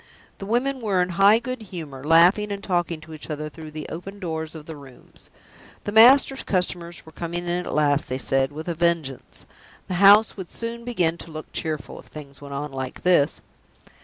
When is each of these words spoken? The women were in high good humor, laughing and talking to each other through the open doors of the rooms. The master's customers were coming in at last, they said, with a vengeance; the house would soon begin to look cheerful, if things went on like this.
The 0.39 0.47
women 0.47 0.81
were 0.81 0.99
in 1.03 1.09
high 1.09 1.37
good 1.37 1.61
humor, 1.61 2.03
laughing 2.03 2.51
and 2.51 2.63
talking 2.63 3.01
to 3.01 3.13
each 3.13 3.29
other 3.29 3.49
through 3.49 3.69
the 3.69 3.87
open 3.89 4.17
doors 4.17 4.55
of 4.55 4.65
the 4.65 4.75
rooms. 4.75 5.29
The 5.83 5.91
master's 5.91 6.41
customers 6.41 7.05
were 7.05 7.11
coming 7.11 7.47
in 7.47 7.51
at 7.67 7.71
last, 7.71 8.09
they 8.09 8.17
said, 8.17 8.51
with 8.51 8.67
a 8.67 8.73
vengeance; 8.73 9.45
the 9.87 9.93
house 10.01 10.35
would 10.35 10.49
soon 10.49 10.83
begin 10.85 11.19
to 11.19 11.29
look 11.31 11.51
cheerful, 11.53 11.99
if 11.99 12.07
things 12.07 12.41
went 12.41 12.55
on 12.55 12.71
like 12.71 13.03
this. 13.03 13.43